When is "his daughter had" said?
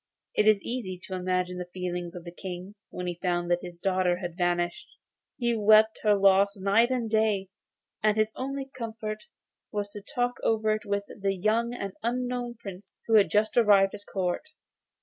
3.61-4.35